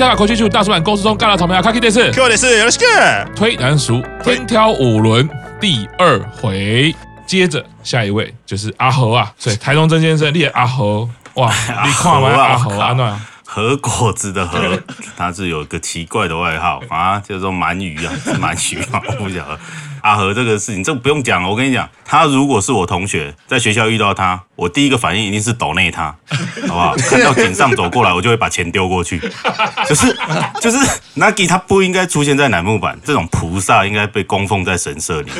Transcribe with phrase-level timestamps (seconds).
[0.00, 2.80] 我今天把口气去大叔版公司中干了草莓啊，卡 K 电视，给我电视，有请。
[3.36, 5.28] 推男熟天挑五轮
[5.60, 6.94] 第二回，
[7.26, 11.52] 接着下一位就是阿和啊，所以台中曾先生列阿和，哇，
[11.84, 12.32] 你看完？
[12.34, 13.20] 阿和阿暖。
[13.44, 14.58] 和果子的和，
[15.18, 19.02] 他是有一个奇怪的外号啊，叫做鳗鱼啊，是鳗鱼吗？
[19.06, 19.58] 我不晓得。
[20.02, 26.14] 阿和这个事情，这不用讲了，我跟你讲，他如果是我同学，在学校遇到他，我第一个反应一定是抖内他，
[26.68, 26.94] 好不好？
[26.96, 29.20] 看到井上走过来，我就会把钱丢过去。
[29.88, 30.16] 就是
[30.60, 30.78] 就是
[31.16, 35.30] ，Nagi 他不应该出现在乃木板，这种菩萨应该被供奉在神社里。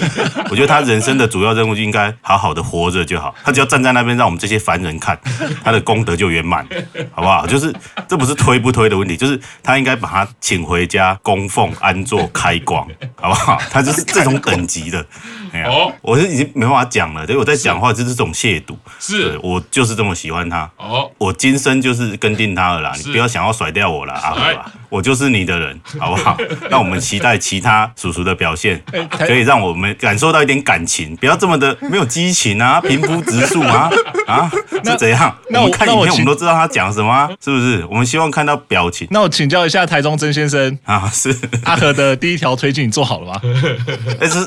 [0.50, 5.18] 我觉得他人生的主要任务就应该好好的活着就好，他只要站在那边，让我们这些凡人看，
[5.62, 6.66] 他的功德就圆满，
[7.12, 7.46] 好不好？
[7.46, 7.72] 就是
[8.08, 12.86] 这不是推不推的问题，就是他应该把他请回家供奉安坐开光，
[13.20, 13.58] 好不好？
[13.70, 14.40] 他就是这种。
[14.50, 15.04] 等级的，
[15.66, 19.38] 哦，我是已经没办法讲了，所以我在讲话就是这种亵渎，是。
[19.42, 26.36] 我就是这么喜欢他，哦，我今生就是跟定他了啦，你不要想要甩掉我了啊，我就是你的人， 好不好？
[26.70, 33.88] 那我们期待其他叔叔的表现， 可以让我们感受到一点感情，不要这么的没有激情啊， 平铺直述啊，
[34.26, 34.50] 啊，
[34.84, 35.34] 是怎样？
[35.54, 37.84] 我们看影片，我们都知道他讲什么，是不是？
[37.88, 39.06] 我们希望看到表情。
[39.10, 43.40] 那我请教一下台中曾先生啊，是阿和的第一条推进，你做好了吗？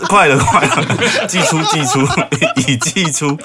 [0.07, 1.99] 快了，快了，寄出，寄出，
[2.67, 3.37] 已寄出。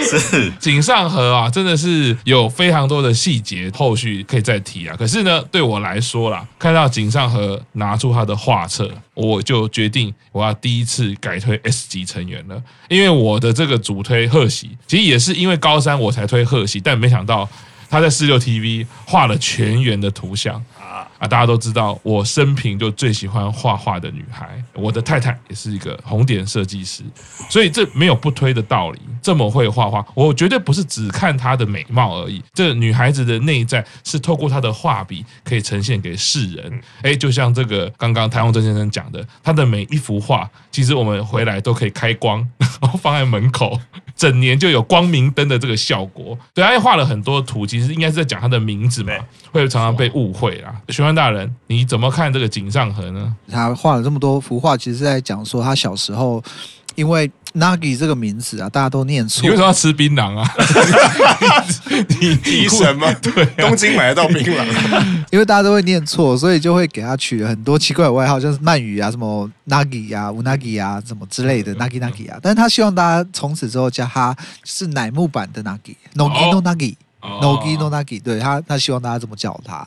[0.00, 4.94] 是井上和啊，真的是有非常多的细节，后续可以再提啊。
[4.98, 12.62] 可是呢，对我来说啦，看到井上和拿出他的画册，我就决定我要第一次改推 S 级成员了。
[12.88, 17.48] 因为我的这个主推贺喜，其实也是因为高三我才推贺喜，但没想到
[17.88, 20.62] 他在四六 TV 画了全员的图像。
[20.90, 24.62] 啊，大家都知道，我生平就最喜欢画画的女孩。
[24.74, 27.04] 我的太太也是一个红点设计师，
[27.48, 29.00] 所以这没有不推的道理。
[29.22, 32.42] 这么会画画，我绝对不是只看她的美貌而已。
[32.52, 36.80] 这女孩子的内在是透过她的画笔可以呈现给世人。
[37.02, 43.78] 哎，就像这个刚刚台湾曾先生讲的，她的每一幅画，其实我们回来都可以开光，然 后放在门口，
[44.20, 46.38] 整年就有光明灯的这个效果。
[46.52, 49.14] 对，他画了很多图，其实应该是在讲他的名字嘛，
[49.50, 50.74] 会常常被误会啦。
[51.16, 53.34] 大人，你怎么看这个井上和呢？
[53.50, 56.42] 他画了这么多幅画，其实是在讲说他小时候，
[56.96, 59.42] 因为 Nagi 这个名字啊，大家都念错。
[59.42, 60.48] 你为什么要吃槟榔啊？
[62.20, 63.12] 你提神吗？
[63.20, 64.64] 对，东京买得到槟榔。
[65.32, 72.38] 因为大家都会念错，所以就会给他取了很多奇怪的外号，像是鳗鱼啊、什么 Nagi 啊、乌 Nagi 啊、什么之类的 Nagi Nagi 啊。
[72.40, 76.94] 但是他希望大家从此之后叫他是乃木坂的 Nagi，Nogi no Nagi。
[77.22, 79.86] Nogi no Nagi，对他，他希望大家这么叫他。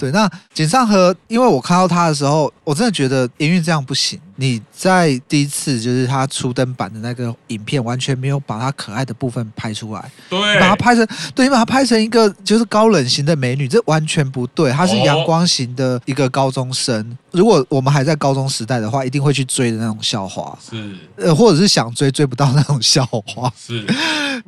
[0.00, 4.18] 对，那井上和，因为我看到他的时候，我真的觉得营运这样不行。
[4.42, 10.10] 你在第一次就是他初登版的那个影片，完全没有把他可爱的部分拍出来。
[10.28, 14.72] 对，把他拍成，对，你把他拍成一个就是高冷型的美女，这完全不对。
[14.72, 17.16] 她是阳光型的一个高中生。
[17.30, 20.58] 如果我们还在高中时代的话，一定会去追的那种校花。
[20.68, 23.48] 是，呃，或者是想追追不到那种校花。
[23.56, 23.86] 是，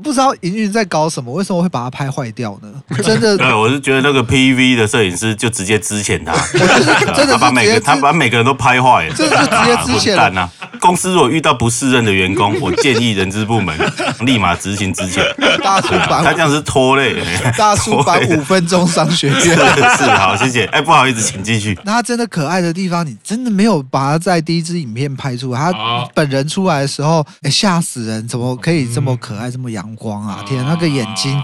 [0.03, 2.99] 不知道营运在搞什么，为什么会把他拍坏掉呢？
[3.00, 6.34] 真的， 对，我是觉得那个 PV 的摄影师就直接支遣他，
[7.15, 9.84] 真的他把每个他把每个人都拍坏了，这就直接。
[9.87, 10.50] 混蛋啊！
[10.81, 13.77] 公司如果遇到不适任的员工， 我建议人资部门
[14.21, 15.25] 立马执行之前。
[15.62, 17.17] 大叔版，他这样是拖累。
[17.56, 19.41] 大叔版五分钟商学院
[19.97, 20.65] 是好，谢谢。
[20.67, 21.78] 哎，不好意思，请继续。
[21.84, 25.59] 那他真的可爱的地方，你真的没有把他在第一支影片拍出来。
[25.59, 28.27] 他本人出来的时候，哎，吓死人！
[28.28, 30.44] 怎么可以这么可爱，这么阳光啊？
[30.47, 31.43] 天，那个眼睛。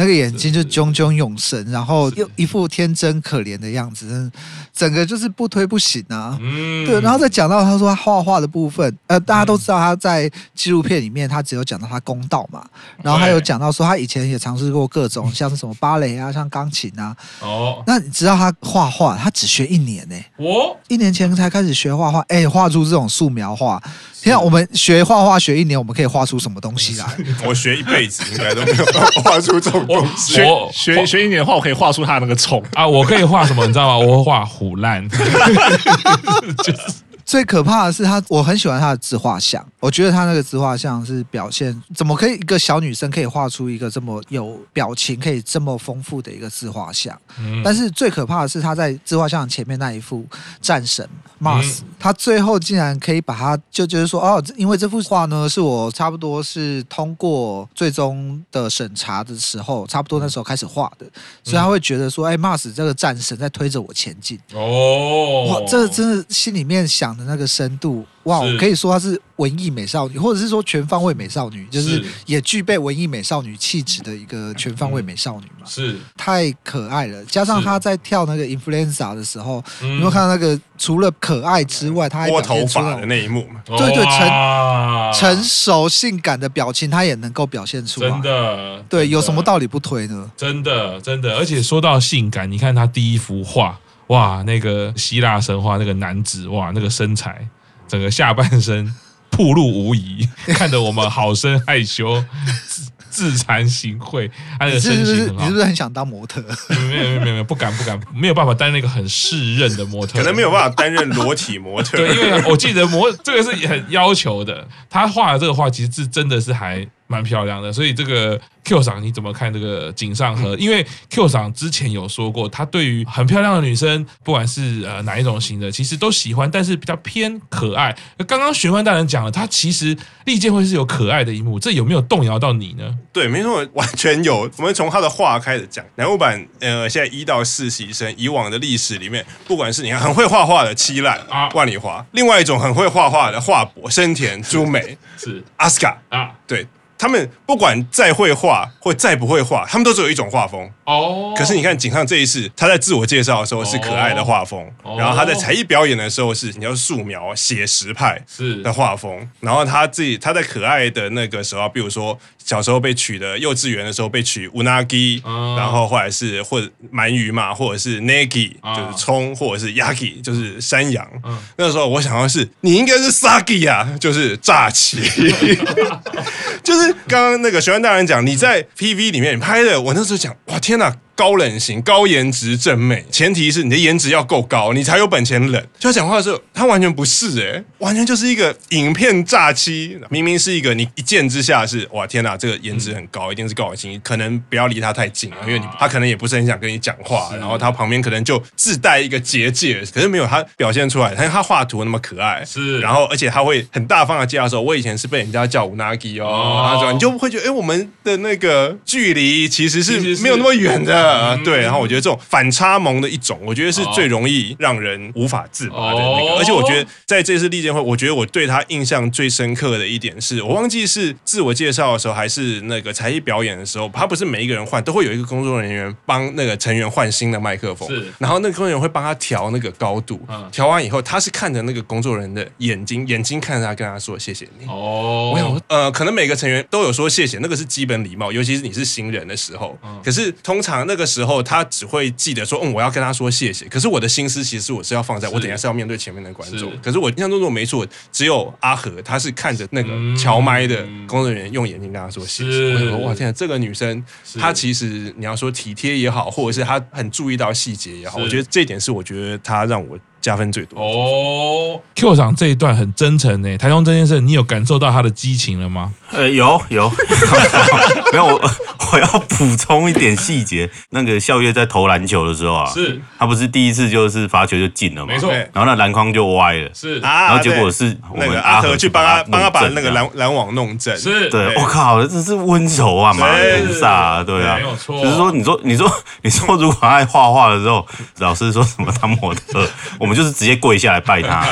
[0.00, 4.32] 那个眼睛就炯炯有神，然后又一副天真可怜的样子，
[4.72, 6.38] 整个就是不推不行啊。
[6.40, 6.98] 嗯，对。
[7.02, 12.64] 然后再讲到他说他画画的部分，呃，大家都知道他在纪录片里面，他只有讲到他公道嘛。
[13.02, 17.14] 然后还有讲到说他以前也尝试过各种 像是什么芭蕾啊，像钢琴啊。
[17.40, 17.82] 哦。
[17.86, 20.16] 那你知道他画画，他只学一年呢。
[20.38, 20.74] 哦。
[20.88, 23.82] 一年前才开始学画画，哎，画出这种素描画。
[24.22, 27.06] 天啊，我们学画画学一年，我们可以画出什么东西来？
[27.46, 28.84] 我学一辈子应该都没有
[29.22, 30.40] 画出这种东西。
[30.42, 32.86] 我学学，学一年的话，我可以画出他那个虫啊！
[32.86, 33.66] 我可以画什么？
[33.66, 33.98] 你知道吗？
[33.98, 35.06] 我会画虎烂。
[36.62, 36.82] 就是。
[37.30, 39.64] 最可怕的是他，我很喜欢他的自画像。
[39.78, 47.16] 我觉得他那个自画像是表现，怎么可以一个小女生可以画出一个这么有表情、可以这么丰富的一个自画像？
[47.38, 47.62] 嗯。
[47.64, 50.26] 但是最可怕的是他在自画像前面那一幅
[50.60, 51.08] 战神
[51.40, 61.06] Mars，嗯，他最后竟然可以把他就就是说哦，因为这幅画呢是我差不多是通过最终的审查的时候，差不多那时候开始画的，
[61.44, 64.36] 所以他会觉得说，哎，Mars 这个战神在推着我前进。
[64.52, 67.19] 哦，哇，这个真的心里面想。
[67.20, 71.90] 的那个深度，哇，我可以说她是文艺美少女，或者是说全方位美少女，就是。
[71.90, 77.24] 是也具备文艺美少女气质的一个全方位美少女嘛，是，太可爱了。
[77.24, 88.08] 加上她在跳那个 Influenza 的时候，嗯你有没有看到那个除了可爱之外，她还拨头表现出发的那一幕嘛，对对成成熟性感的表情，她也能够表现出来。
[88.08, 90.30] 真的，对，有什么道理不推呢？
[90.36, 93.78] 真的，真的，而且说到性感，你看她第一幅画，
[94.10, 97.46] 哇，那个希腊神话那个男子，哇，那个身材，
[97.86, 98.92] 整个下半身
[99.30, 102.24] 暴露无遗， 看得我们好生害羞，
[102.66, 104.28] 自自惭形秽。
[104.58, 106.42] 他那个你是是身形很好你是不，是很想当模特？
[106.88, 111.96] 没有没有没有，不敢不敢，没有办法担任一个很适任的模特，可能没有办法担任裸体模特。
[111.96, 120.54] 对，因为我记得模这个是很要求的，他画的这个画其实是真的是还蛮漂亮的，所以这个 Q 赏你怎么看这个井上和？
[120.54, 127.96] 因为 Q 赏之前有说过，他对于很漂亮的女生，不管是呃哪一种型的，其实都喜欢，但是比较偏可爱。
[128.28, 132.96] 刚刚玄幻大人讲了，他其实利剑会是有可爱的一幕，这有没有动摇到你呢？
[133.12, 134.48] 对，没错，完全有。
[134.58, 146.64] 我们从他的画开始讲，南木版呃，现在一到四习生以往的历史里面，不管是你看很会画画的七濑啊万里华，另外一种很会画画的画伯生田朱美是阿斯卡，啊，对
[147.00, 150.70] 他们不管再会画或再不会画，他们都只有一种画风。
[150.84, 154.96] 哦，可是你看井上这一次，他在自我介绍的时候是可爱的画风，哦。
[154.98, 158.62] 然后他在才艺表演的时候是你要素描写实派是。
[158.62, 168.74] 的画风，然后他自己他在可爱的那个时候，比如说小时候被取的幼稚园的时候被取 unagi，、嗯然后后来是或者鳗鱼嘛，或者是 negi 啊。
[168.74, 171.08] 就是葱，或者是 yaki 就是山羊。
[171.24, 174.98] 嗯那时候我想要是你应该是 sagi 啊，就是炸起，
[176.62, 180.96] 就是刚刚那个玄幻大人讲你在 PV 里面拍的，我那时候讲哇天哪！
[181.20, 185.62] 高冷型、高颜值正妹，前提是你的颜值要够高，你才有本钱冷。
[185.78, 189.98] 就他讲话的时候，他完全不是诶、欸，完全就是一个影片诈欺。
[190.08, 211.09] 明明是一个你一见之下是哇天哪，这个颜值很高，一定是高清，可能不要离他太近，因为你他可能也不是很想跟你讲话，然后他旁边可能就自带一个结界，可是没有他表现出来，他他画图那么可爱，是然后而且他会很大方的介绍说，我以前是被人家叫五 nagi 哦，哦然后你就会觉得，哎，我们的那个距离其实是没有那么远的。
[211.10, 216.32] 嗯对，然后我觉得这种反差萌的一种，我觉得是最容易让人无法自拔的那个。
[216.32, 234.66] 哦而且我觉得在这次利剑会，我觉得我对他印象最深刻的一点是，我忘记是自我介绍的时候，还是那个才艺表演的时候，他不是每一个人换都会有一个工作人员帮那个成员换新的麦克风，是然后那个工作人员会帮他调那个高度，嗯调完以后，他是看着那个工作人员的眼睛，眼睛看着他，跟他说谢谢你。
[234.66, 239.78] 哦，我想，呃，可能每个成员都有说谢谢，那个是基本礼貌，尤其是你是新人的时候。
[239.84, 243.66] 嗯可是通常那个时候，他只会记得说，嗯，我要跟他说谢谢。
[243.66, 246.72] 可是我的心思其实我是要放在我等一下是要面对前面的观众。
[246.82, 252.74] 可是我印象中如果没错，只有阿和他是看着那个嗯乔麦的工作人员用眼睛跟他说谢是谢。
[252.74, 254.04] 我想说，哇，天啊，这个女生
[254.38, 260.80] 她其实你要说体贴也好，或者是她很注意到细节也好，我觉得这一点是我觉得她让我加分最多。
[260.80, 263.58] 哦，Q 长这一段很真诚呢。
[263.58, 265.92] 台中真先生，你有感受到他的激情了吗？
[266.12, 266.90] 呃，有有，
[268.12, 268.50] 没有我
[268.92, 270.68] 我要补充一点细节。
[270.90, 280.96] 那个笑月在投篮球的时候啊，是他不是第一次就是罚球就进了嘛，没错然后那篮筐就歪了，是啊，然后结果是我们那个阿和去帮他帮他把那个篮篮网弄正。
[280.98, 285.00] 是，对，我靠，这是温柔啊，马是人萨啊，对啊没，有错。
[285.00, 285.90] 就是说，你说，你说，
[286.22, 287.86] 你说，如果他爱画画的时候，
[288.18, 289.64] 老师说什么当模特，
[290.00, 291.46] 我们就是直接跪下来拜他。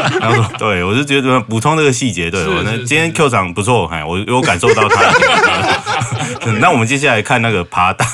[0.20, 5.68] 然后说，对我就觉得补充这个细节，对我那今天 Q 场不错，哎，我有感受到他的。
[6.60, 8.04] 那我们接下来看那个爬大，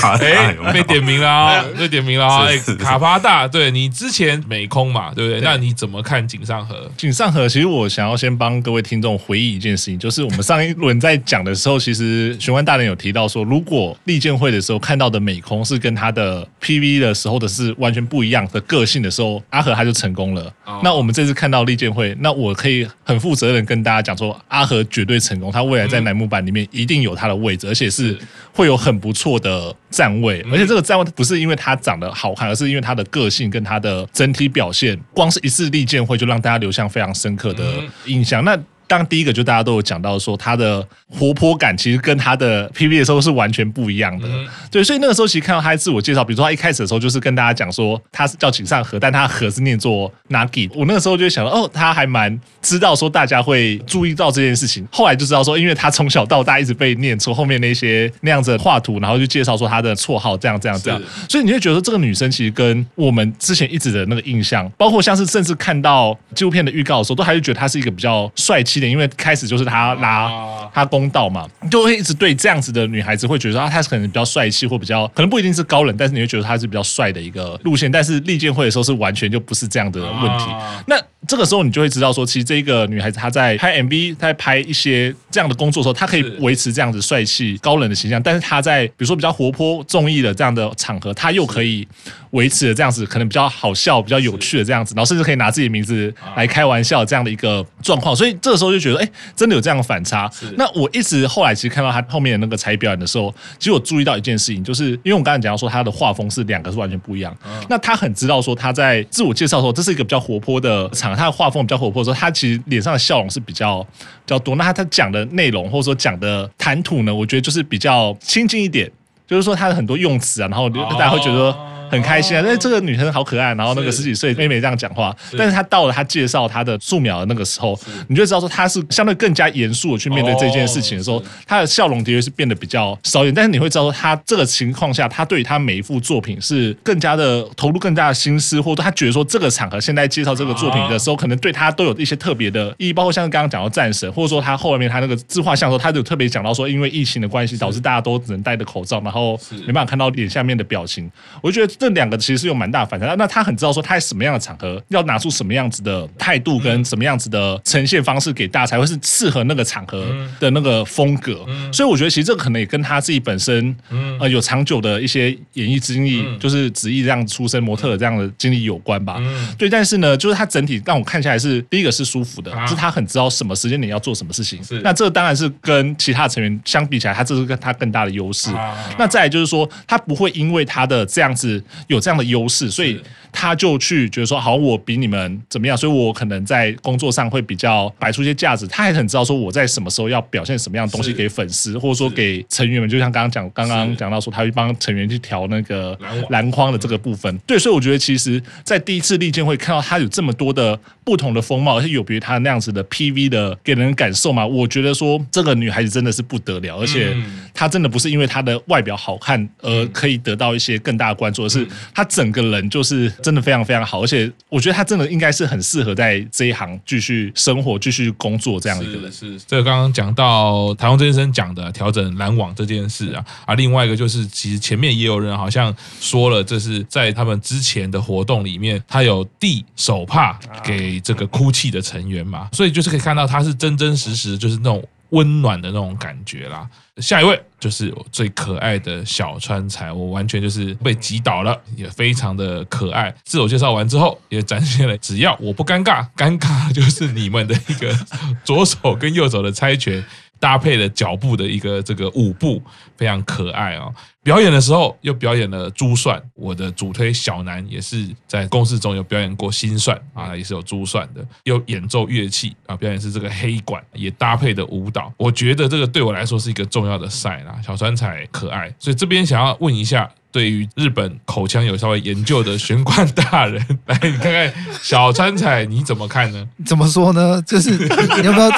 [0.00, 2.44] 爬大哎被点名了啊，被点名了啊！
[2.48, 5.40] 哎卡巴大，对你之前美空嘛，对不对？
[5.40, 6.90] 那你怎么看井上和？
[6.96, 20.52] 井上和，其实我想要先帮各位听众回忆一件事情，就是我们上一轮在讲的时候，其实玄关大人有提到说，如果利剑会的时候看到的美空是跟他的 PV 的时候的是完全不一样的个性的时候，阿和他就成功了。
[20.64, 28.16] 哦那我们这次看到利剑会，那我可以很负责任跟大家讲说，阿和绝对成功，他未来在乃木坂里面一定有他的位置，而且是
[28.52, 38.44] 会有很不错的站位，而且这个站位不是因为他长得好看，而是因为他的个性跟他的整体表现，光是一次利剑会就让大家留下非常深刻的印象。
[38.44, 44.26] 那当第一个就大家都有讲到说他的活泼感，其实跟他的 PV 的时候是完全不一样的。
[44.70, 50.70] 对，所以那个时候其实看到他自我介绍，比如说他一开始的时候就是跟大家讲说他是叫井上和，但他和是念作 Nagi。
[50.74, 54.86] 我那个时候就想到，哦，他还蛮知道说大家会注意到这件事情。
[54.90, 61.00] 后来就知道说，因为他从小到大一直被念错后面那些那样子的画图，然后就介绍说他的绰号这样这样这样。
[61.28, 70.30] 所以你会觉得说这个女生其实跟我们之前一直的那个印象，包括像是甚至看到纪录片的预告的时候，都还是觉得她是一个比较帅气的，因为开始就是他拉
[70.72, 77.90] 他公道嘛，就会一直对这样子的女孩子会觉得说啊，他可能比较帅气或比较可能不一定是高冷，但是你会觉得他是比较帅的一个路线。
[77.90, 80.44] 但是利剑会的时候是完全就不是这样的问题。
[80.86, 91.86] 那这个时候你就会知道说，其实这一个女孩子她在拍 MV，她在拍一些这样的工作的时候，她可以维持这样子帅气高冷的形象，但是她在比如说比较活泼综艺的这样的场合，她又可以
[92.30, 98.14] 维持的这样子，可能比较好笑、比较有趣的这样子，然后甚至可以拿自己的名字来开玩笑这样的一个状况。
[98.14, 100.30] 所以这个时候就觉得，哎，真的有这样的反差。
[100.56, 107.36] 那我一直后来其实看到他后面的那个才艺表演的时候，其实我注意到一件事情，就是因为我刚才讲到说他的画风是两个是完全不一样。
[107.68, 114.54] 那他很知道说他在自我介绍的时候，这是一个比较活泼的场合，她的画风比较活泼的时候，他其实脸上的笑容是比较比较多。
[114.56, 118.90] 那他他讲的内容或者说讲的谈吐呢，我觉得就是比较亲近一点，
[119.26, 121.77] 就是说他的很多用词啊，然后大家会觉得说。
[121.90, 122.40] 很开心啊！
[122.40, 127.78] 因为这个女生好可爱，然后那个十几岁妹妹这样讲话，但是她到了她介绍她的素描的那个时候，
[128.08, 133.34] 你就知道说她是相对更加严肃的去面对这件事情的时候，她的笑容的确是变得比较少一点。
[133.34, 142.92] 但是你会知道说她这个情况下，她对于她每一幅作品是更加的投入，更加的心思，或者她觉得说这个场合现在介绍这个作品的时候，可能对她都有一些特别的意义。
[142.92, 151.10] 包括像刚刚讲到战神，或者说她后面她那个自画像的时候，她就特别讲到说，因为疫情的关系，导致大家都只能戴着口罩，然后没办法看到脸下面的表情。
[151.40, 152.58] 我觉得这两个其实是有。
[152.58, 160.04] 蛮大反差，那他很知道说他在什么样的场合要拿出什么样子的态度跟什么样子的呈现方式给大家，才会是适合那个场合
[160.40, 161.46] 的那个风格。
[161.72, 163.72] 所以我觉得其实这个可能也跟他自己本身
[164.18, 169.22] 呃有长久的一些演艺经历，就是职业这样出身模特的这样的经历有关吧。
[169.56, 174.58] 对，但是呢，就是他整体让我看起来是第一个是舒服的，就是他很知道什么时间点要做什么事情。
[174.82, 178.50] 那这当然是跟其他成员相比起来，他这是跟他更大的优势。
[178.98, 182.48] 那再来就是说，他不会因为他的这样子有这样的优。
[182.48, 182.98] 势，所以
[183.30, 188.66] 他就去觉得说，好，我比你们怎么样，所以我可能在工作上会比较摆出一些架子。
[188.66, 192.88] 他还很知道说，我在什么时候要表现什么样的东西给粉丝，或者说给成员们。
[192.88, 195.98] 就像刚刚讲，刚刚讲到说，他会帮成员去调那个
[196.30, 197.36] 篮筐的这个部分。
[197.46, 204.46] 对，所以我觉得，其实，在第一次利剑会看到他有这么多的不同的风貌，而且有别于他那样子的 PV 的给人感受嘛。
[204.46, 207.14] 我觉得说，这个女孩子真的是不得了，而且
[207.52, 211.57] 她真的不是因为她的外表好看而可以得到一些更大的关注，而是
[211.94, 212.48] 她整个。
[212.48, 219.12] 人就是真的非常非常好，而且我觉得他真的应该是很适合在这一行继续生活、继续工作这样一个人。
[219.12, 234.82] 是，是这个刚刚讲到台湾真先生讲的调整拦网这件事啊，啊，另外一个就是其实前面也有人好像说了，这是在他们之前的活动里面，他有递手帕给这个哭泣的成员嘛，所以就是可以看到他是真真实实就是那种。
[235.10, 236.68] 温暖的那种感觉啦。
[236.98, 243.14] 下一位就是我最可爱的小川彩，我完全就是被击倒了，也非常的可爱。
[243.24, 247.96] 自我介绍完之后，也展现了只要我不尴尬，尴尬就是你们的一个
[248.44, 250.04] 左手跟右手的猜拳。
[250.40, 252.62] 搭配了脚步的一个这个舞步，
[252.96, 253.92] 非常可爱、哦！
[254.22, 265.10] 表演的时候又表演了珠算，我的主推小南也是在公司中有表演过心算啊，也是有珠算的，又演奏乐器啊，表演是这个黑管，也搭配的舞蹈。
[265.16, 274.52] 我觉得这个对我来说是一个重要的赛啦，小川彩可爱，所以这边想要问一下，对于日本口腔有稍微研究的玄关大人，来你看看
[274.82, 276.46] 小川彩你怎么看呢？
[276.66, 277.40] 怎么说呢？
[277.46, 278.50] 就是你要不要？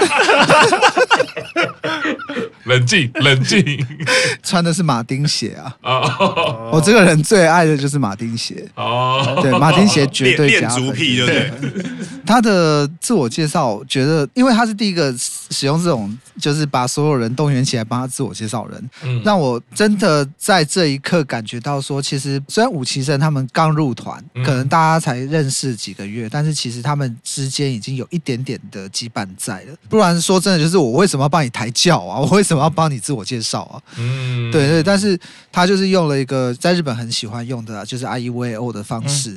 [2.64, 3.86] 冷静，冷静。
[4.42, 5.74] 穿的是马丁鞋啊！
[5.82, 8.66] 哦，我这个人最爱的就是马丁鞋。
[8.74, 11.84] 哦，对，马丁鞋绝对加足癖，对不对？
[12.26, 29.74] 他的自我介绍，觉得因为他是第一个使用这种，就是把所有人动员起来帮他自我介绍人，嗯，让我真的在这一刻感觉到说，其实虽然五期生他们刚入团，可能大家才认识几个月，但是其实他们之间已经有一点点的羁绊在了。
[29.88, 32.20] 不然说真的，就是我为什么要帮你抬轿啊？
[32.20, 33.80] 我为什什么要帮你自我介绍啊？
[33.96, 35.16] 嗯，对对，但是
[35.52, 39.36] 他就是用了一个在日本很喜欢用的，就是 I E V O 的方式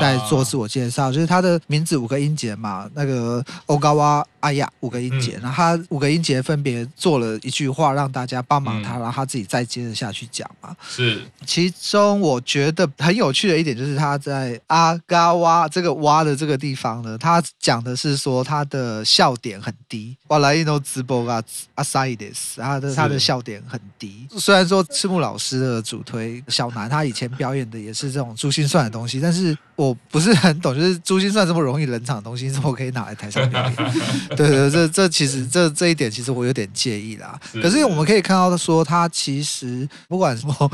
[0.00, 10.76] 在做自我介绍，就是他的名字五个音节嘛，那个欧高哇阿亚五个音节，然后他五个音节分别做了一句话，让大家帮忙他，然后他自己再接着下去讲嘛。
[10.86, 21.42] 是，其中我觉得很有趣的一点就是他在阿嘎哇这个哇的这个地方呢，他讲的是说他的笑点很低，哇来一诺直播啊
[21.74, 24.28] 阿塞伊德斯，他的他的笑点很低。
[24.38, 33.76] 虽然说赤木老师的主推小南，他以前表演的也是这种珠心算的东西，但是我不是很懂，就是珠心算这么容易冷场的东西，怎么可以拿来台上表演？
[34.36, 37.38] 对对，这这其实这这一点其实我有点介意啦。
[37.62, 40.70] 可是我们可以看到说，他其实不管什么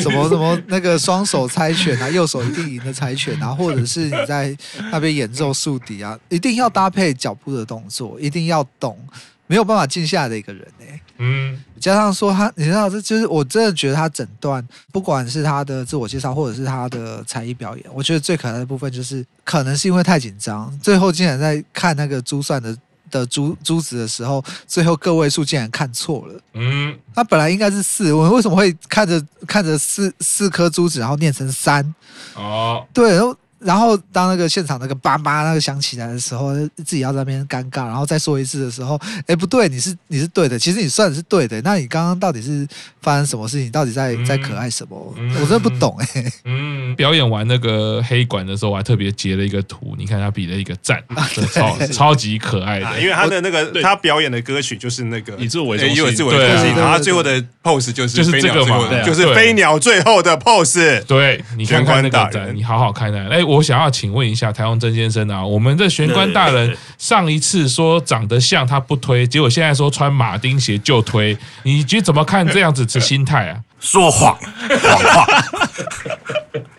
[0.00, 4.56] 什么什么那个双手猜拳啊， 右手一定赢的猜拳啊，或者是你在
[4.90, 8.98] 那边演奏竖笛啊，一定要搭配脚步的动作，一定要懂，
[9.46, 11.00] 没有办法静下来的一个人哎、欸。
[11.18, 22.76] 嗯，加上说他，你知道，这就是我真的觉得他整段，不管是他的自我介绍，或者是他的才艺表演，我觉得最可爱的部分就是，可能是因为太紧张，最后竟然在看那个珠算的
[23.12, 26.40] 的珠珠子的时候，最后个位数竟然看错了。
[26.54, 31.94] 嗯，他本来应该是四，我为什么会看着看着四四颗珠子，然后念成三？
[32.34, 33.36] 哦，对，然后。
[33.64, 42.66] 然后当那个现场那个叭叭那个响起来的时候，自己要在那边尴尬，然后再说一次的时候，哎，不对，你是你是对的，其实你算的是对的，那你刚刚到底是
[43.00, 43.70] 发生什么事情？
[43.70, 45.14] 到底在在可爱什么？
[45.40, 46.32] 我真的不懂哎、欸。
[46.44, 51.02] 嗯，表演完那个黑管的时候，我还特别截了一个图，你看他比了一个赞，
[51.52, 61.02] 超超级可爱的，因为他的那个他表演的歌曲就是那个以自我为中心，以自我为中心，然后他最后的 pose 就是就是这个嘛，就是飞鸟最后的 pose。
[61.04, 63.28] 对，你看看那个赞，你好好看看。
[63.28, 73.58] 哎，我想要请问一下台湾曾先生啊，我们的玄关大人上一次说长得像他不推，结果现在说穿马丁鞋就推，你觉得怎么看这样子的心态啊？
[73.80, 74.38] 说谎，
[74.80, 75.26] 谎话，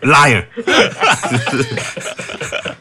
[0.00, 0.42] liar。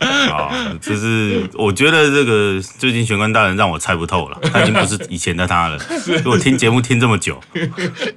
[0.32, 5.78] 啊，就是我觉得这个最近玄关大人让我猜不透了， 他已经不是以前的他了。
[6.26, 7.40] 我听节目听这么久，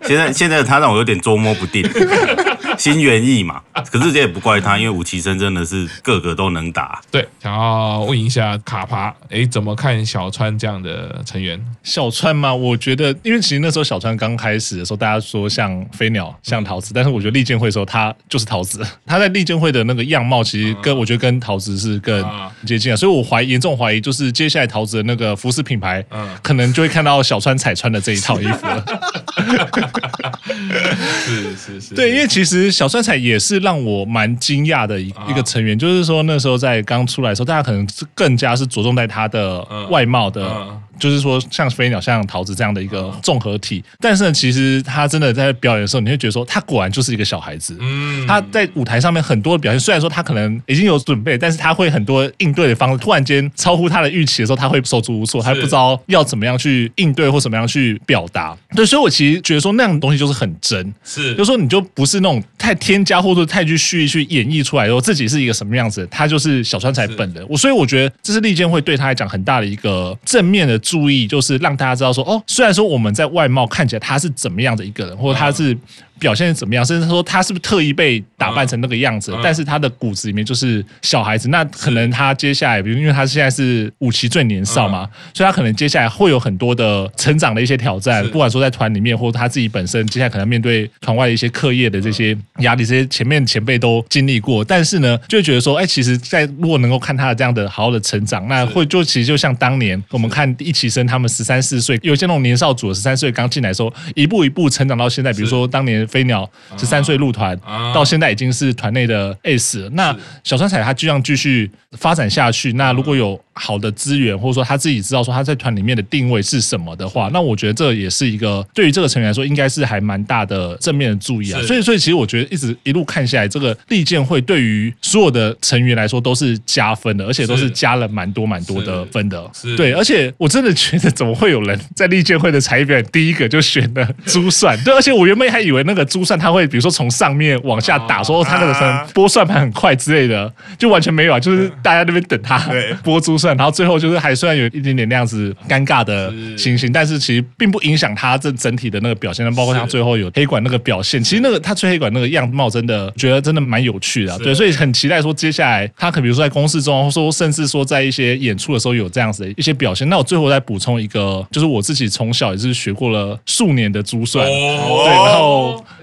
[0.02, 1.88] 现在现在他让我有点捉摸不定，
[2.78, 3.60] 心猿意马。
[3.90, 7.00] 可是这也不怪他，因为五期生真的是个个都能打。
[7.10, 11.62] 对，想要问一下卡帕，哎，怎么看小川这样的成员？
[11.82, 18.84] 小川嘛，我觉得，因为其实那时候小川刚开始的时候，大家说像飞鸟，像桃子，但是我觉得利剑会的时候，他就是桃子。
[19.06, 22.24] 他在利剑会的那个样貌，其实跟我觉得跟桃子是更
[22.66, 26.04] 接近啊，所以我怀疑严重怀疑，就是接下来桃子的那个服饰品牌，
[26.42, 28.84] 可能就会看到小川彩穿的这一套衣服了。
[31.26, 40.66] 是是是，对，因为其实小川彩也是让我蛮惊讶的一一个成员，就是说那时候在刚出来的时候，大家可能是更加是着重在他的外貌的。
[40.98, 47.76] 就是说，像飞鸟、像桃子这样的一个综合体，但是呢，其实他真的在表演的时候，你会觉得说，他果然就是一个小孩子。
[47.80, 58.56] 嗯，他在舞台上面很多的表现，虽然说他可能已经有准备，但是他会很多应对的方式，突然间超乎他的预期的时候，他会手足无措，他不知道要怎么样去应对或怎么样去表达。
[58.74, 67.44] 对，所以我其实觉得说，那样的东西就是很真，是，就是说你就不是那种太添加或者太去蓄意去演绎出来，说自己是一个什么样子，他就是小川才本人。
[67.48, 70.80] 我所以我觉得这是利剑会对他来讲很大的一个正面的。
[70.86, 75.76] 注意，就是让大家知道说，哦，虽然说我们在外貌看起来他是怎么样的一个人，或者他是。
[76.18, 76.84] 表现是怎么样？
[76.84, 79.34] 甚至说他是不是特意被打扮成那个样子？
[79.42, 81.48] 但是他的骨子里面就是小孩子。
[81.48, 88.26] 那可能他接下来，比如因为他现在是五期最年少嘛，所以他可能接下来会有很多的成长的一些挑战。
[88.30, 94.64] 不管说在团里面，或者他自己本身，接下来可能面对团外的一些课业的这些压力，这些前面前辈都经历过。
[94.64, 105.32] 但是呢，就会觉得说，哎，其实，在如果能够看他的这样的好好的成长，那会就其实就像当年我们看一起生他们十三四岁，有些那种年少组十三岁刚进来的时候，一步一步成长到现在。
[105.32, 106.05] 比如说当年。
[106.06, 107.58] 飞鸟十三岁入团，
[107.94, 109.90] 到现在已经是团内的 S 了。
[109.90, 112.72] 那小川彩他就这样继续发展下去。
[112.74, 121.60] 那如果有好的资源，或者说他自己知道说他在团里面的定位是什么的话，那我觉得这也是一个对于这个成员来说，应该是还蛮大的正面的注意啊。
[121.62, 129.50] 所以，所以其实我觉得一直一路看下来，这个利剑会对于所有的成员来说都是加分的，而且都是加了蛮多蛮多的分的。
[129.76, 134.78] 对，而且我真的觉得，怎么会有人在利剑会的才艺表演第一个就选了珠算？
[134.84, 142.62] 对，而且我原本还以为那个珠算，他会比如说从上面往下打，哦、说他那个什拨算盘很快之类的，就完全没有啊，就是大家那边等他
[143.02, 160.08] 拨珠算，然后最后就是还算有一点点那样子尴尬的情形，但是其实并不影响他这整体的那个表现，包括他最后有黑管那个表现，其实那个他吹黑管那个样貌真的觉得真的蛮有趣的、啊，对，所以很期待说接下来他可比如说在公视中，说甚至说在一些演出的时候有这样子的一些表现。
[160.08, 165.55] 那我最后再补充一个，就是我自己从小也是学过了数年的珠算，哦、对，然后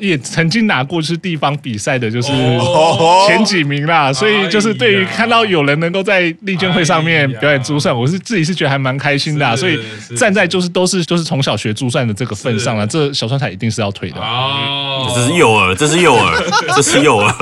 [0.07, 2.27] 也曾经拿过就是地方比赛的，就是
[3.27, 4.09] 前几名啦。
[4.09, 9.55] 哦、所以就是对于看到有人能够在立卷会上面表演珠算，我是自己是觉得还蛮开心的、啊。
[9.55, 9.79] 所以
[10.17, 14.19] 站在就是都是就是从小学珠算的这个份上了，这小川彩一定是要推的。
[14.19, 16.43] 哦，这是诱饵，这是诱饵，
[16.75, 17.33] 这是诱饵。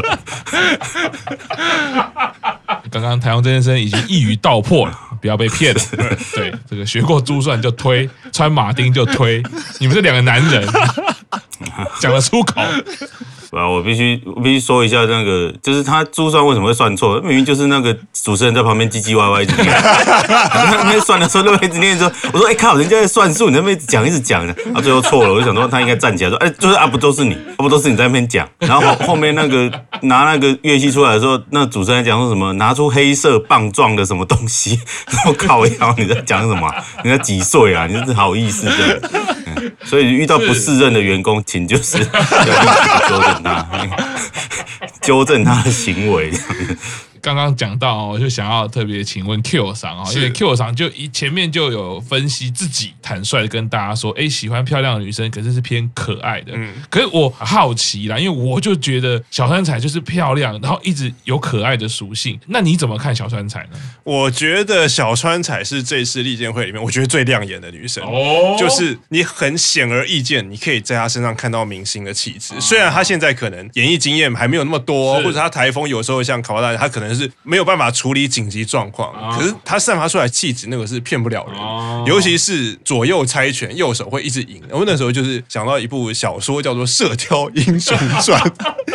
[2.92, 5.82] 刚刚台湾真先生已经一语道破了，不要被骗了。
[6.36, 9.42] 对，这个学过珠算就推，穿马丁就推，
[9.80, 10.68] 你们这两个男人
[12.00, 12.62] 讲得出口。
[13.52, 17.20] 啊，我必须我必须说一下那个，就是他珠算为什么会算错？
[17.20, 29.70] 明明就是那个主持人在旁边唧唧歪歪一直念， 那边算的时候那边一直念说，我说哎、靠，人家在算数，你那边一直讲一直讲的，他最后错了，我就想说他应该站起来说，哎、就是啊，不都是你，啊、不都是你在那边讲，然后后面那个
[30.04, 34.80] 拿那个乐器出来的时候，那主持人讲说什么，拿出黑色棒状的什么东西，
[35.28, 36.74] 我靠，腰你在讲什么？
[37.04, 37.86] 你在几岁啊？
[37.86, 39.02] 你这是好意思的、
[39.84, 42.06] 所以遇到不适任的员工，请就是要
[43.10, 43.44] 纠正。
[43.44, 43.68] 他
[45.02, 46.32] 纠正他的行为。
[47.22, 56.54] 刚刚讲到哦，我就想要特别请问 Q 桑啊，因为 Q 桑就一前面就有分析自己坦率的跟大家说，哎，喜欢漂亮的女生，可是是偏可爱的。
[56.56, 62.40] 嗯，可是我好奇啦，因为我就觉得小川彩就是漂亮，然后一直有可爱的属性。
[62.48, 63.80] 那你怎么看小川彩呢？
[64.04, 72.60] 我觉得小川彩是这次利剑会里面我觉得最亮眼的女生哦，就是你很显而易见，你可以在她身上看到明星的气质。
[72.60, 77.11] 虽然她现在可能演艺经验还没有那么多，或者她台风有时候像卡巴大，她可能。
[77.16, 81.56] 是没有办法处理紧急状况，可是他散发出来气质，那个是骗不了人。
[82.06, 84.62] 尤其是左右猜拳，右手会一直赢。
[84.70, 88.40] 我那时候就是想到一部小说，叫做《射雕英雄传》，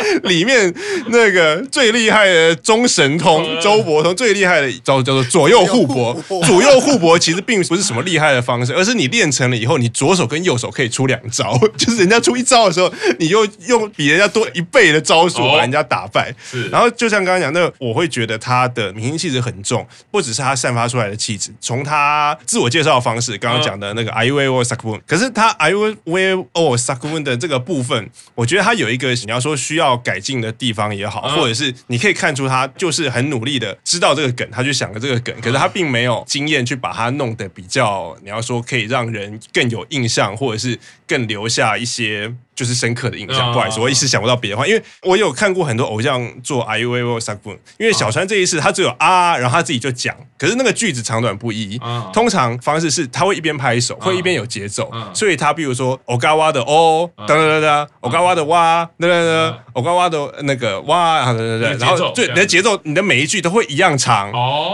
[0.27, 0.73] 里面
[1.07, 6.13] 那个最厉害的中神通周伯通，最厉害的招叫做左右互搏。
[6.45, 16.33] 左右互搏其实并不是什么厉害的方式，而是你练成了以后，你左手跟右手可以出两招， 就是人家出一招的时候，你就用比人家多一倍的招数把人家打败。
[16.71, 18.07] 然后就像刚刚讲，那个我会。
[18.07, 42.33] 觉得他的明星气质很重，不只是他散发出来的气质，从他自我介绍的方式，刚刚讲的那个 “Aiwe o Sakun”，可是他 “Aiwe o Sakun” 的这个部分，我觉得他有一个你要说需要改进的地方也好，或者是你可以看出他就是很努力的知道这个梗，他就想了这个梗，可是他并没有经验去把它弄得比较，你要说可以让人更有印象，或者是更留下一些。
[42.57, 51.79] 就是深刻的印象，不好意思，我一时想不到别的话，因为我有看过很多偶像做 I U A O Sakun，因为小川这一次他只有啊，然后他自己就讲，可是那个句子长短不一，
[52.11, 64.31] 通常方式是他会一边拍手，会一边有节奏，所以他比如说 Ogawa 的哦，哒哒哒哒，Ogawa 的哇，哒哒哒，Ogawa 的那个哇，哒哒哒，然后对你的节奏，你的每一句都会一样长，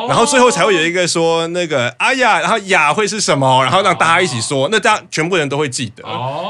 [0.07, 6.03] 然后最后才会有一个说那个哎呀，然后呀会是什么，然后让大家一起说，那大家全部人都会记得，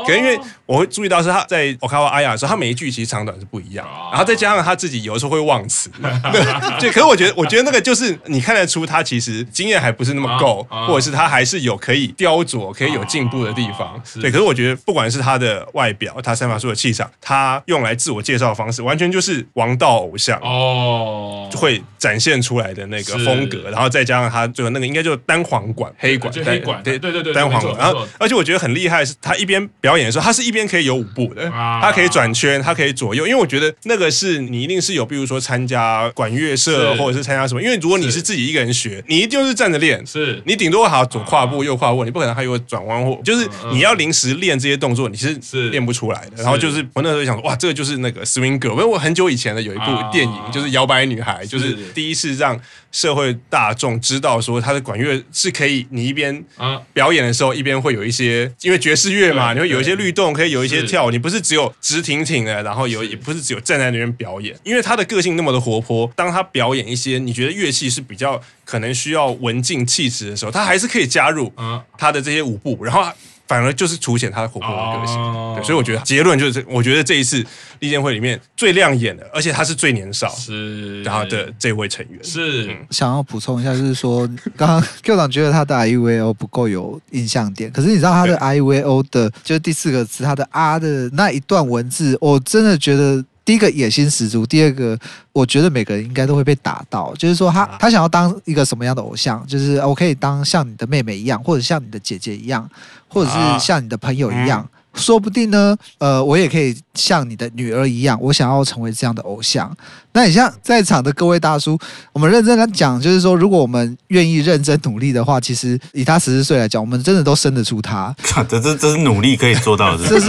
[0.05, 1.22] 可能因为我会注意到。
[1.23, 5.89] 是他在 Okawa Aya 的时候，他每一句其实长短是不一样，然后再加上他自己有的时候会忘词，
[6.79, 14.01] 对，可是我觉得，我觉得那个就是你看得出他其实经验还不是那么够，或者是他还是有可以雕琢、可以有进步的地方。
[14.21, 27.77] 对，可是我觉得不管是他的外表，他散发出的气场，他用来自我介绍的方式，完全就是王道偶像哦，就会展现出来的那个风格，然后再加上他最后那个应该就单簧管、黑管、黑管，对对对对，单簧管。
[27.77, 45.39] 然后，而且我觉得很厉害是，他一边表演的时候，他是一边可以有舞步的，他可以转圈，他可以左右，因为我觉得那个是你一定是有，比如说参加管乐社或者是参加什么，因为如果你是自己一个人学，你一定是站着练，是你顶多好左跨步右跨步，你不可能还有转弯或就是你要临时练这些动作，你是。
[45.69, 46.41] 练不出来的。
[46.41, 51.77] 然后就是我那时候想说，哇，这个就是那个 swing girl，因为我很久以前的有一部电影就是摇摆女孩，就是。
[51.93, 52.59] 第一次让
[52.93, 56.81] 社会大众知道说他的管乐是可以，你一边啊。
[56.93, 71.51] 表演的时候一边会有一些，因为爵士乐嘛，你会有一些律动，可以有一些跳，你不是只有直挺挺的，然后有也不是只有站在那边表演，因为他的个性那么的活泼，当他表演一些你觉得乐器是比较可能需要文静气质的时候，他还是可以加入
[71.97, 73.11] 他的这些舞步，然后。
[73.53, 75.15] 反而就是凸显他的活泼的个性。
[75.15, 75.53] 哦。
[75.55, 77.45] 对，所以我觉得结论就是，我觉得这一次
[77.81, 81.03] 利剑会里面最亮眼的，而且他是最年少，是。
[81.03, 82.23] 然后的这位成员。
[82.23, 82.75] 是。
[82.89, 93.23] 想要补充一下，就是说，刚刚 Q 长觉得他的 I V O 不够有印象点，可是你知道他的 I V O 的，就是第四个词，他的 R 的那一段文字，我真的觉得。
[93.45, 94.97] 第一个野心十足，第二个
[95.31, 102.69] 我觉得每个人应该都会被打到，就是说他他想要当一个什么样的偶像，就是我可以当像你的妹妹一样，或者像你的姐姐一样，
[103.07, 104.67] 或者是像你的朋友一样。
[104.95, 109.75] 说不定呢，呃，我也可以像你的女儿一样，我想要成为这样的偶像。
[110.15, 111.77] 那你像在场的各位大叔，
[112.11, 118.15] 我们认真来讲，就是说，如果我们愿意认真努力的话，其实以他十四岁来讲，我们真的都生得出他。
[118.47, 120.27] 这这这是努力可以做到的，这是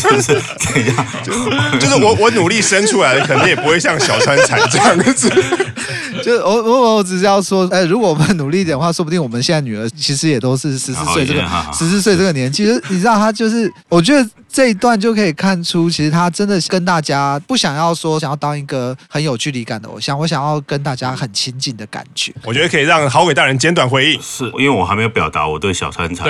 [0.00, 1.06] 这是怎样？
[1.78, 5.30] 就是我我努力生出来的，肯定也不会像小川彩这样子。
[6.22, 12.66] 就是我我我只是要说，哎，如果我们努力一点的话，说不定我们现在女儿其实也都是十四岁这个十四岁这个年纪。
[12.66, 22.32] 就是你知道，她就是，我觉得这一段就可以看出，其实她真的跟大家不想要说想要当一个很有距离感的偶像，我想要跟大家很亲近的感觉。
[22.44, 26.24] 我觉得可以让好鬼大人简短回应，是因为我还没有表达我对小川彩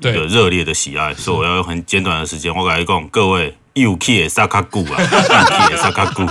[0.00, 6.22] 的一个热烈的喜爱，所以我要用很简短的时间，我跟你讲，各位有气的萨卡古啊， 有气的萨卡古。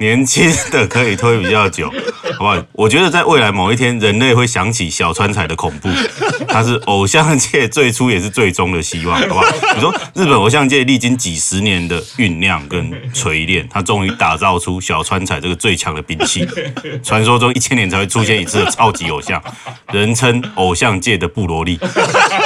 [0.00, 1.92] 年轻的可以推比较久，
[2.38, 2.56] 好不好？
[2.72, 5.90] 我觉得在未来某一天，人类会想起小川彩的恐怖，
[6.48, 9.44] 他是偶像界最初也是最终的希望，好不好？
[9.74, 16.48] 你说日本偶像界历经几十年的酝酿跟锤炼，他终于打造出小川彩这个最强的兵器。
[17.04, 19.42] 传说中一千年才会出现一次的超级偶像，
[19.92, 21.78] 人称偶像界的布罗利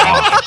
[0.03, 0.41] 好，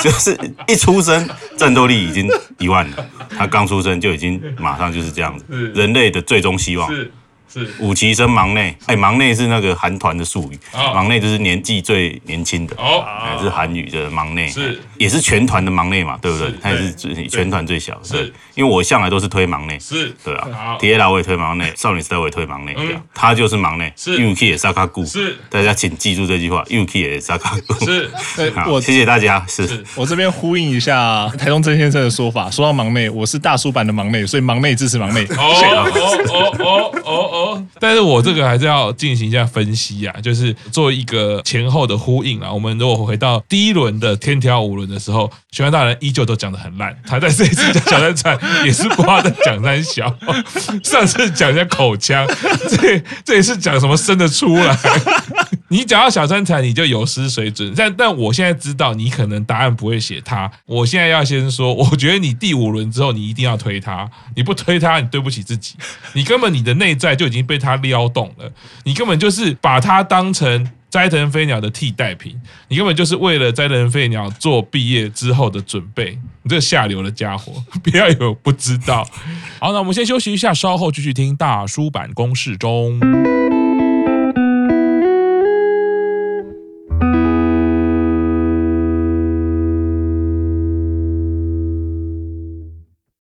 [0.00, 3.06] 就是一出生战斗力已经一万了。
[3.30, 5.44] 他刚出生就已经马上就是这样子，
[5.74, 6.88] 人类的最终希望。
[6.94, 7.10] 是
[7.78, 13.04] 五期生忙内，哎，忙内是那个韩团的术语，忙内就是年纪最年轻的，哦，
[13.40, 14.80] 是韩语的忙内，是。
[14.98, 16.50] 也是全团的忙内嘛，对不对？
[16.62, 16.92] 他也是
[17.28, 22.74] 全团最小的，是，因为我向来都是推忙内，是，对啊，铁老我也推忙内， 少女时代我也推忙内，
[23.12, 24.18] 他就是忙内，是。
[24.18, 28.10] Yuki 也沙卡古，是，大家请记住这句话，Yuki 也沙卡古，是，
[28.66, 29.84] 我谢谢大家，是。
[29.94, 37.66] 我这边呼应一下台东曾先生的说法，说到忙内，我是大叔版的忙内，所以忙内支持忙内，哦哦哦哦哦哦。
[37.78, 42.52] 但是我这个还是要进行一下分析啊，就是做一个前后的呼应啊。
[42.52, 50.14] 我们如果回到第一轮的天条五轮的时候，玄幻大人依旧都讲的很烂，他在这一次讲小川彩也是夸的讲三小，
[50.82, 52.26] 上次讲一下口腔，
[52.70, 54.76] 这这也是讲什么生得出来。
[55.68, 57.72] 你讲到小川彩，你就有失水准。
[57.76, 65.74] 但但我现在知道你可能答案不会写他，我现在要先说，我觉得你第五轮之后你一定要推他，你不推他，你对不起自己，
[66.12, 68.50] 你根本你的内在就已经被他撩动了，
[68.84, 77.52] 你根本就是把他当成斋藤飞鸟的替代品，你根本就是为了斋藤飞鸟做毕业之后的准备，你这下流的家伙，
[77.82, 79.04] 不要有不知道。
[79.58, 83.65] 好，那我们先休息一下，稍后继续听大叔坂工事中。